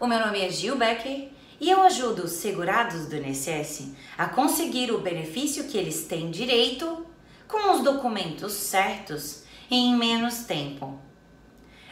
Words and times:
O 0.00 0.06
meu 0.06 0.18
nome 0.18 0.40
é 0.40 0.48
Gil 0.48 0.76
Becker 0.76 1.28
e 1.60 1.68
eu 1.68 1.82
ajudo 1.82 2.24
os 2.24 2.30
segurados 2.30 3.04
do 3.04 3.16
INSS 3.16 3.92
a 4.16 4.26
conseguir 4.30 4.90
o 4.90 5.02
benefício 5.02 5.64
que 5.64 5.76
eles 5.76 6.06
têm 6.06 6.30
direito 6.30 7.04
com 7.46 7.74
os 7.74 7.82
documentos 7.82 8.54
certos 8.54 9.44
e 9.70 9.76
em 9.76 9.94
menos 9.94 10.44
tempo. 10.44 10.98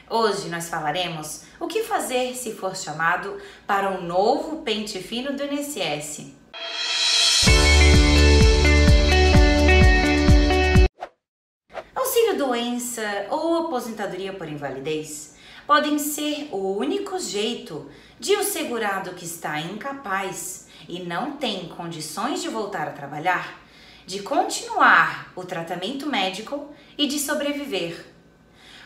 Hoje 0.09 0.49
nós 0.49 0.71
falaremos 0.71 1.43
o 1.61 1.67
que 1.67 1.83
fazer 1.83 2.35
se 2.35 2.55
for 2.55 2.75
chamado 2.75 3.37
para 3.67 3.91
um 3.91 4.01
novo 4.01 4.63
pente 4.63 5.03
fino 5.03 5.37
do 5.37 5.45
INSS. 5.45 6.33
Auxílio 11.95 12.39
doença 12.39 13.27
ou 13.29 13.67
aposentadoria 13.67 14.33
por 14.33 14.49
invalidez 14.49 15.37
podem 15.69 15.99
ser 15.99 16.49
o 16.51 16.79
único 16.79 17.19
jeito 17.19 17.91
de 18.19 18.35
o 18.37 18.43
segurado 18.43 19.11
que 19.11 19.27
está 19.27 19.61
incapaz 19.61 20.67
e 20.89 21.01
não 21.01 21.33
tem 21.33 21.69
condições 21.69 22.41
de 22.41 22.49
voltar 22.49 22.89
a 22.89 22.93
trabalhar, 22.93 23.61
de 24.07 24.23
continuar 24.23 25.31
o 25.37 25.45
tratamento 25.45 26.07
médico 26.07 26.73
e 26.97 27.07
de 27.07 27.19
sobreviver. 27.19 28.03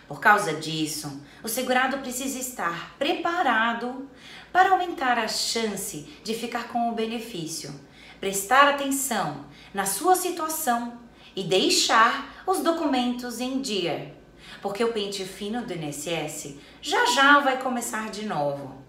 Por 0.09 0.19
causa 0.19 0.55
disso, 0.55 1.23
o 1.41 1.49
segurado 1.49 1.99
precisa 1.99 2.41
estar 2.41 2.97
preparado 2.99 4.11
para 4.53 4.71
aumentar 4.71 5.19
a 5.19 5.29
chance 5.29 6.13
de 6.25 6.35
ficar 6.35 6.67
com 6.67 6.91
o 6.91 6.97
benefício, 6.97 7.73
prestar 8.19 8.67
atenção 8.67 9.45
na 9.73 9.87
sua 9.87 10.17
situação 10.17 10.99
e 11.37 11.45
deixar 11.45 12.43
os 12.45 12.59
documentos 12.59 13.39
em 13.39 13.63
dia 13.63 14.21
porque 14.63 14.85
o 14.85 14.93
pente 14.93 15.25
fino 15.25 15.67
do 15.67 15.75
INSS 15.75 16.55
já 16.81 17.05
já 17.07 17.41
vai 17.41 17.61
começar 17.61 18.11
de 18.11 18.25
novo. 18.25 18.81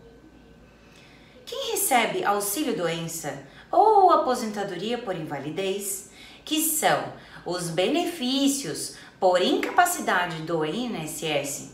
Quem 1.46 1.72
recebe 1.72 2.24
auxílio 2.24 2.78
doença 2.78 3.44
ou 3.72 4.12
aposentadoria 4.12 5.00
por 5.00 5.16
invalidez, 5.16 6.12
que 6.46 6.62
são 6.62 7.12
os 7.44 7.70
benefícios 7.70 8.96
por 9.20 9.42
incapacidade 9.42 10.44
do 10.44 10.64
INSS, 10.64 11.72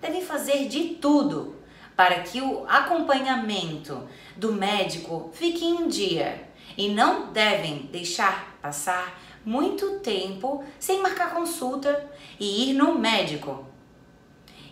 deve 0.00 0.20
fazer 0.20 0.68
de 0.68 0.96
tudo 0.96 1.56
para 1.96 2.20
que 2.20 2.40
o 2.40 2.64
acompanhamento 2.68 4.06
do 4.36 4.52
médico 4.52 5.30
fique 5.32 5.64
em 5.64 5.88
dia 5.88 6.48
e 6.76 6.88
não 6.88 7.32
devem 7.32 7.88
deixar 7.90 8.56
passar 8.60 9.18
muito 9.48 10.00
tempo 10.00 10.62
sem 10.78 11.00
marcar 11.00 11.32
consulta 11.32 12.06
e 12.38 12.68
ir 12.68 12.74
no 12.74 12.98
médico. 12.98 13.66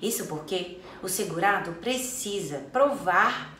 Isso 0.02 0.26
porque 0.26 0.80
o 1.02 1.08
segurado 1.08 1.72
precisa 1.80 2.58
provar 2.70 3.56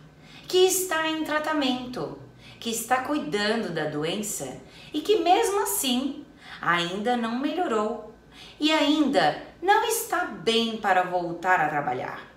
que 0.46 0.58
está 0.58 1.08
em 1.08 1.24
tratamento, 1.24 2.18
que 2.60 2.68
está 2.68 2.98
cuidando 3.02 3.72
da 3.72 3.86
doença 3.86 4.60
e 4.92 5.00
que 5.00 5.16
mesmo 5.20 5.62
assim 5.62 6.22
ainda 6.60 7.16
não 7.16 7.38
melhorou 7.38 8.14
e 8.60 8.70
ainda 8.70 9.42
não 9.62 9.84
está 9.84 10.26
bem 10.26 10.76
para 10.76 11.04
voltar 11.04 11.60
a 11.60 11.70
trabalhar. 11.70 12.30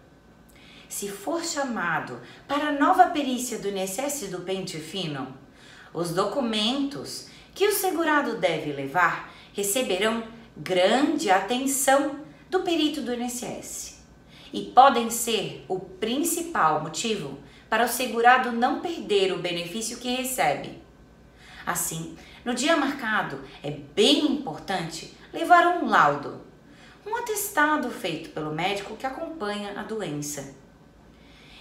Se 0.87 1.09
for 1.09 1.43
chamado 1.43 2.21
para 2.47 2.69
a 2.69 2.71
nova 2.71 3.07
perícia 3.07 3.59
do 3.59 3.67
INSS 3.67 4.29
do 4.29 4.39
pente 4.39 4.79
fino, 4.79 5.37
os 5.93 6.11
documentos 6.11 7.27
que 7.59 7.67
o 7.67 7.73
segurado 7.73 8.37
deve 8.37 8.71
levar 8.71 9.33
receberão 9.51 10.23
grande 10.55 11.29
atenção 11.29 12.21
do 12.49 12.61
perito 12.61 13.01
do 13.01 13.13
INSS 13.13 14.01
e 14.53 14.71
podem 14.73 15.09
ser 15.09 15.65
o 15.67 15.77
principal 15.77 16.81
motivo 16.81 17.37
para 17.69 17.83
o 17.83 17.89
segurado 17.89 18.53
não 18.53 18.79
perder 18.79 19.33
o 19.33 19.39
benefício 19.39 19.97
que 19.97 20.07
recebe. 20.07 20.81
Assim, 21.65 22.17
no 22.45 22.55
dia 22.55 22.77
marcado, 22.77 23.43
é 23.61 23.71
bem 23.71 24.25
importante 24.31 25.13
levar 25.33 25.67
um 25.67 25.89
laudo, 25.89 26.39
um 27.05 27.13
atestado 27.17 27.91
feito 27.91 28.29
pelo 28.29 28.53
médico 28.53 28.95
que 28.95 29.05
acompanha 29.05 29.77
a 29.77 29.83
doença. 29.83 30.55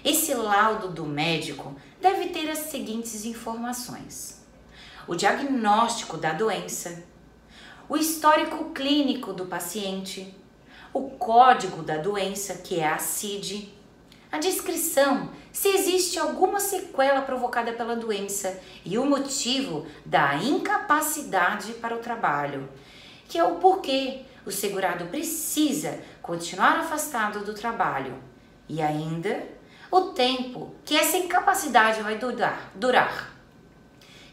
Esse 0.04 0.32
laudo 0.32 0.90
do 0.90 1.04
médico 1.04 1.74
deve 2.00 2.28
ter 2.28 2.48
as 2.48 2.70
seguintes 2.70 3.24
informações: 3.24 4.37
o 5.08 5.16
diagnóstico 5.16 6.18
da 6.18 6.34
doença, 6.34 7.02
o 7.88 7.96
histórico 7.96 8.72
clínico 8.72 9.32
do 9.32 9.46
paciente, 9.46 10.36
o 10.92 11.10
código 11.12 11.82
da 11.82 11.96
doença, 11.96 12.56
que 12.56 12.78
é 12.78 12.86
a 12.86 12.98
CID, 12.98 13.72
a 14.30 14.36
descrição 14.36 15.30
se 15.50 15.68
existe 15.68 16.18
alguma 16.18 16.60
sequela 16.60 17.22
provocada 17.22 17.72
pela 17.72 17.96
doença 17.96 18.60
e 18.84 18.98
o 18.98 19.06
motivo 19.06 19.86
da 20.04 20.36
incapacidade 20.36 21.72
para 21.72 21.96
o 21.96 22.00
trabalho, 22.00 22.68
que 23.26 23.38
é 23.38 23.44
o 23.44 23.56
porquê 23.56 24.26
o 24.44 24.50
segurado 24.50 25.06
precisa 25.06 25.98
continuar 26.20 26.78
afastado 26.80 27.42
do 27.42 27.54
trabalho 27.54 28.14
e 28.68 28.82
ainda 28.82 29.42
o 29.90 30.12
tempo 30.12 30.74
que 30.84 30.94
essa 30.94 31.16
incapacidade 31.16 32.02
vai 32.02 32.18
durar. 32.18 32.70
durar 32.74 33.37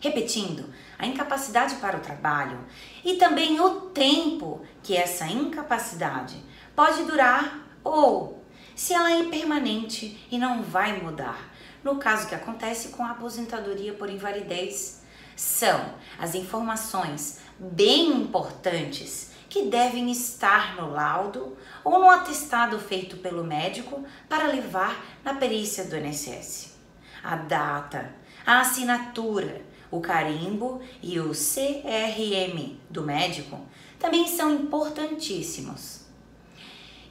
repetindo, 0.05 0.71
a 0.99 1.05
incapacidade 1.05 1.75
para 1.75 1.97
o 1.97 2.01
trabalho 2.01 2.59
e 3.03 3.15
também 3.15 3.59
o 3.59 3.81
tempo 3.89 4.61
que 4.83 4.95
essa 4.95 5.25
incapacidade 5.25 6.35
pode 6.75 7.03
durar 7.03 7.67
ou 7.83 8.43
se 8.75 8.93
ela 8.93 9.11
é 9.11 9.23
permanente 9.23 10.27
e 10.29 10.37
não 10.37 10.61
vai 10.61 11.01
mudar. 11.01 11.53
No 11.83 11.97
caso 11.97 12.27
que 12.27 12.35
acontece 12.35 12.89
com 12.89 13.03
a 13.03 13.11
aposentadoria 13.11 13.93
por 13.93 14.09
invalidez, 14.09 15.01
são 15.35 15.95
as 16.19 16.35
informações 16.35 17.39
bem 17.59 18.11
importantes 18.11 19.31
que 19.49 19.65
devem 19.65 20.11
estar 20.11 20.75
no 20.75 20.91
laudo 20.91 21.57
ou 21.83 21.99
no 21.99 22.09
atestado 22.09 22.77
feito 22.79 23.17
pelo 23.17 23.43
médico 23.43 24.03
para 24.29 24.47
levar 24.47 25.03
na 25.23 25.33
perícia 25.33 25.85
do 25.85 25.97
INSS. 25.97 26.75
A 27.23 27.35
data, 27.37 28.13
a 28.45 28.59
assinatura, 28.59 29.61
o 29.91 29.99
carimbo 29.99 30.81
e 31.01 31.19
o 31.19 31.31
CRM 31.31 32.77
do 32.89 33.03
médico 33.03 33.59
também 33.99 34.27
são 34.27 34.53
importantíssimos. 34.53 36.01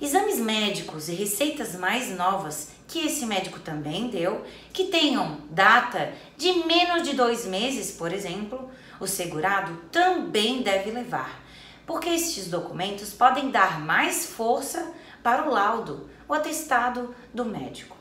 Exames 0.01 0.39
médicos 0.39 1.09
e 1.09 1.15
receitas 1.15 1.75
mais 1.77 2.11
novas 2.17 2.69
que 2.87 3.07
esse 3.07 3.25
médico 3.25 3.61
também 3.61 4.09
deu, 4.09 4.45
que 4.73 4.85
tenham 4.85 5.39
data 5.51 6.13
de 6.37 6.53
menos 6.65 7.03
de 7.03 7.15
dois 7.15 7.47
meses, 7.47 7.93
por 7.93 8.13
exemplo, 8.13 8.71
o 9.01 9.07
segurado 9.07 9.77
também 9.91 10.63
deve 10.63 10.91
levar, 10.91 11.43
porque 11.87 12.11
estes 12.11 12.49
documentos 12.49 13.13
podem 13.13 13.51
dar 13.51 13.81
mais 13.81 14.27
força 14.27 14.93
para 15.23 15.49
o 15.49 15.53
laudo, 15.53 16.09
o 16.29 16.35
atestado 16.35 17.15
do 17.33 17.45
médico. 17.45 17.97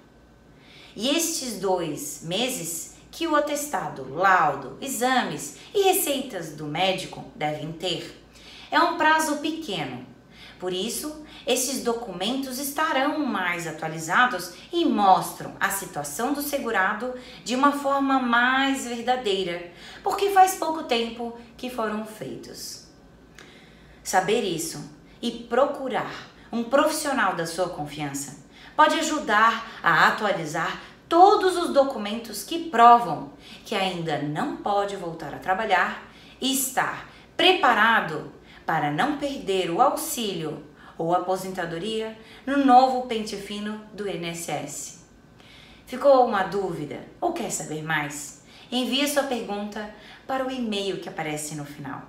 E 0.96 1.10
estes 1.10 1.60
dois 1.60 2.22
meses 2.24 2.93
que 3.14 3.28
o 3.28 3.36
atestado, 3.36 4.12
laudo, 4.12 4.76
exames 4.82 5.58
e 5.72 5.84
receitas 5.84 6.54
do 6.54 6.66
médico 6.66 7.24
devem 7.36 7.72
ter. 7.72 8.26
É 8.72 8.80
um 8.80 8.98
prazo 8.98 9.38
pequeno. 9.38 10.04
Por 10.60 10.74
isso, 10.74 11.24
esses 11.46 11.84
documentos 11.84 12.58
estarão 12.58 13.20
mais 13.20 13.68
atualizados 13.68 14.54
e 14.72 14.84
mostram 14.84 15.54
a 15.60 15.70
situação 15.70 16.34
do 16.34 16.42
segurado 16.42 17.14
de 17.44 17.56
uma 17.56 17.74
forma 17.74 18.20
mais 18.20 18.88
verdadeira, 18.88 19.72
porque 20.02 20.32
faz 20.32 20.56
pouco 20.56 20.84
tempo 20.84 21.38
que 21.56 21.70
foram 21.70 22.06
feitos. 22.06 22.88
Saber 24.04 24.42
isso 24.42 24.90
e 25.22 25.30
procurar 25.30 26.32
um 26.52 26.64
profissional 26.64 27.36
da 27.36 27.46
sua 27.46 27.70
confiança 27.70 28.42
pode 28.76 28.96
ajudar 29.00 29.80
a 29.84 30.08
atualizar 30.08 30.82
todos 31.14 31.56
os 31.58 31.70
documentos 31.70 32.44
que 32.44 32.72
provam 32.72 33.34
que 33.64 33.76
ainda 33.76 34.18
não 34.18 34.58
pode 34.58 34.96
voltar 34.96 35.32
a 35.32 35.38
trabalhar 35.38 36.12
e 36.42 36.52
estar 36.52 37.08
preparado 37.38 38.34
para 38.66 38.90
não 38.90 39.20
perder 39.20 39.70
o 39.70 39.80
auxílio 39.80 40.64
ou 40.98 41.14
aposentadoria 41.14 42.18
no 42.48 42.66
novo 42.66 43.06
pente 43.06 43.36
fino 43.36 43.80
do 43.94 44.10
INSS. 44.10 45.06
Ficou 45.86 46.26
uma 46.26 46.42
dúvida 46.42 47.02
ou 47.22 47.32
quer 47.32 47.52
saber 47.52 47.84
mais? 47.84 48.44
Envie 48.72 49.08
sua 49.08 49.22
pergunta 49.22 49.94
para 50.26 50.44
o 50.44 50.50
e-mail 50.50 51.00
que 51.00 51.10
aparece 51.10 51.54
no 51.54 51.64
final. 51.64 52.08